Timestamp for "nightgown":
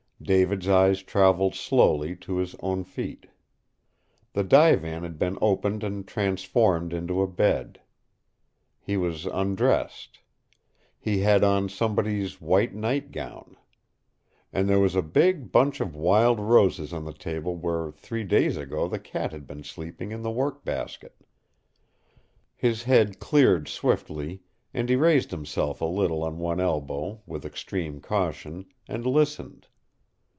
12.75-13.55